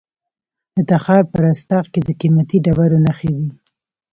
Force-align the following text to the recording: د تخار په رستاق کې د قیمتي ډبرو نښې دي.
د 0.75 0.77
تخار 0.91 1.23
په 1.31 1.37
رستاق 1.45 1.85
کې 1.93 1.99
د 2.07 2.09
قیمتي 2.21 2.57
ډبرو 2.65 2.97
نښې 3.05 3.31
دي. 3.37 3.47